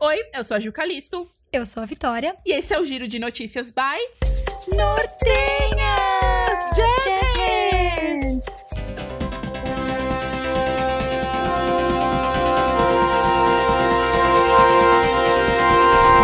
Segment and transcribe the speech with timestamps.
[0.00, 1.28] Oi, eu sou a Gil Calisto.
[1.52, 2.36] Eu sou a Vitória.
[2.46, 3.98] E esse é o Giro de Notícias by
[4.76, 5.16] Nortenhas!
[6.76, 8.46] Jazz!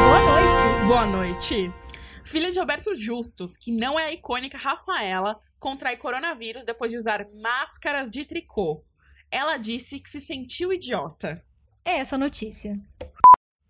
[0.06, 0.86] Boa noite!
[0.86, 1.72] Boa noite.
[2.22, 7.26] Filha de Roberto Justus, que não é a icônica Rafaela, contrai coronavírus depois de usar
[7.34, 8.84] máscaras de tricô.
[9.32, 11.44] Ela disse que se sentiu idiota.
[11.84, 12.78] É essa notícia.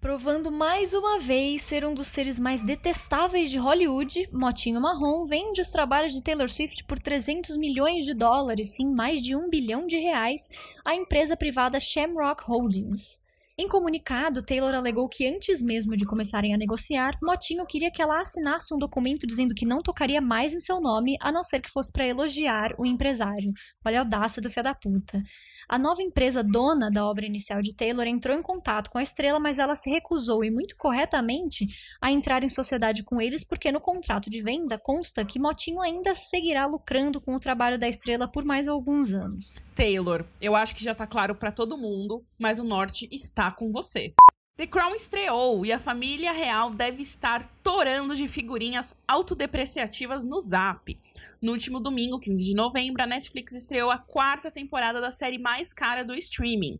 [0.05, 5.63] Provando mais uma vez ser um dos seres mais detestáveis de Hollywood, Motinho Marrom vende
[5.63, 9.87] os trabalhos de Taylor Swift por 300 milhões de dólares, sim, mais de um bilhão
[9.87, 10.51] de reais,
[10.85, 13.19] à empresa privada Shamrock Holdings.
[13.57, 18.21] Em comunicado, Taylor alegou que antes mesmo de começarem a negociar, Motinho queria que ela
[18.21, 21.71] assinasse um documento dizendo que não tocaria mais em seu nome, a não ser que
[21.71, 23.53] fosse para elogiar o empresário.
[23.85, 25.23] Olha a audácia do fé da puta.
[25.69, 29.39] A nova empresa dona da obra inicial de Taylor entrou em contato com a estrela,
[29.39, 31.69] mas ela se recusou, e muito corretamente,
[32.03, 36.17] a entrar em sociedade com eles, porque no contrato de venda consta que Motinho ainda
[36.17, 39.65] seguirá lucrando com o trabalho da estrela por mais alguns anos.
[39.77, 43.71] Taylor, eu acho que já tá claro pra todo mundo, mas o norte está com
[43.71, 44.15] você.
[44.57, 50.97] The Crown estreou e a família real deve estar torando de figurinhas autodepreciativas no Zap.
[51.43, 55.73] No último domingo, 15 de novembro, a Netflix estreou a quarta temporada da série mais
[55.73, 56.79] cara do streaming.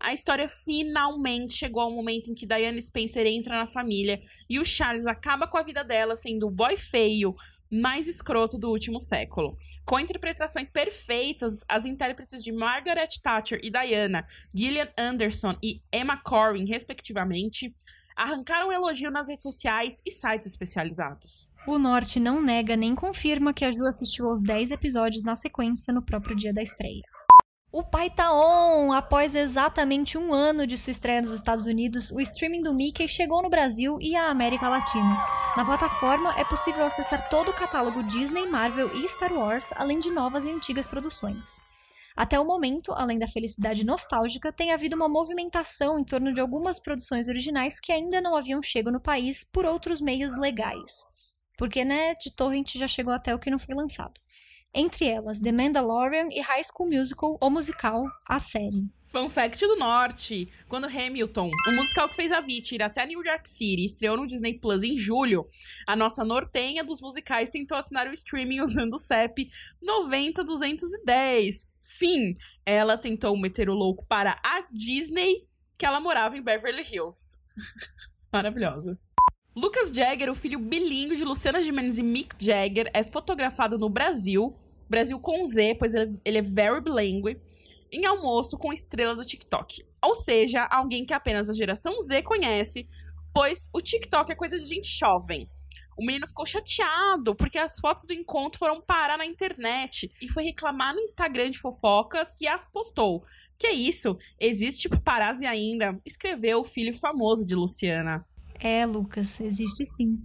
[0.00, 4.64] A história finalmente chegou ao momento em que Diana Spencer entra na família e o
[4.64, 7.34] Charles acaba com a vida dela sendo o boy feio
[7.80, 9.56] mais escroto do último século.
[9.84, 16.66] Com interpretações perfeitas, as intérpretes de Margaret Thatcher e Diana, Gillian Anderson e Emma Corrin,
[16.66, 17.74] respectivamente,
[18.16, 21.48] arrancaram elogio nas redes sociais e sites especializados.
[21.66, 25.92] O Norte não nega nem confirma que a Ju assistiu aos 10 episódios na sequência
[25.92, 27.02] no próprio dia da estreia.
[27.72, 28.92] O pai tá on!
[28.92, 33.42] Após exatamente um ano de sua estreia nos Estados Unidos, o streaming do Mickey chegou
[33.42, 35.33] no Brasil e a América Latina.
[35.56, 40.10] Na plataforma é possível acessar todo o catálogo Disney, Marvel e Star Wars, além de
[40.10, 41.60] novas e antigas produções.
[42.16, 46.80] Até o momento, além da felicidade nostálgica, tem havido uma movimentação em torno de algumas
[46.80, 51.06] produções originais que ainda não haviam chego no país por outros meios legais.
[51.56, 54.20] Porque, né, de torrent já chegou até o que não foi lançado
[54.74, 58.88] entre elas The Mandalorian e High School Musical, o musical, a série.
[59.14, 63.24] Fun fact do Norte: quando Hamilton, o musical que fez a Vit ir até New
[63.24, 65.46] York City, estreou no Disney Plus em julho,
[65.86, 69.48] a nossa nortenha dos musicais tentou assinar o streaming usando o CEP
[69.80, 71.64] 90210.
[71.78, 72.36] Sim,
[72.66, 75.46] ela tentou meter o louco para a Disney,
[75.78, 77.38] que ela morava em Beverly Hills.
[78.32, 78.98] Maravilhosa.
[79.54, 84.58] Lucas Jagger, o filho bilíngue de Luciana Gimenez e Mick Jagger, é fotografado no Brasil
[84.88, 87.40] Brasil com Z, pois ele, ele é very bilingue,
[87.90, 89.84] em almoço com estrela do TikTok.
[90.02, 92.86] Ou seja, alguém que apenas a geração Z conhece,
[93.32, 95.48] pois o TikTok é coisa de gente jovem.
[95.96, 100.44] O menino ficou chateado porque as fotos do encontro foram parar na internet e foi
[100.44, 103.22] reclamar no Instagram de fofocas que as postou.
[103.56, 104.18] Que isso?
[104.38, 105.96] Existe paparazzi ainda?
[106.04, 108.26] Escreveu o filho famoso de Luciana.
[108.58, 110.18] É, Lucas, existe sim.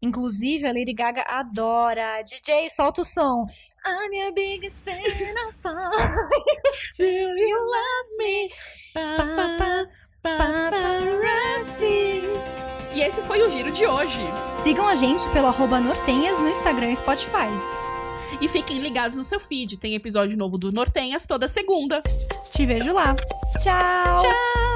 [0.00, 2.22] Inclusive, a Lady Gaga adora.
[2.22, 3.46] DJ, solta o som.
[3.84, 5.90] I'm your biggest fan, I'll follow
[6.98, 8.50] Do you love me?
[8.94, 9.86] Pa, pa,
[10.22, 12.22] paparazzi.
[12.94, 14.20] E esse foi o giro de hoje.
[14.56, 17.48] Sigam a gente pelo arroba Nortenhas no Instagram e Spotify.
[18.40, 19.78] E fiquem ligados no seu feed.
[19.78, 22.02] Tem episódio novo do Nortenhas toda segunda.
[22.50, 23.16] Te vejo lá.
[23.62, 24.22] Tchau!
[24.22, 24.67] Tchau!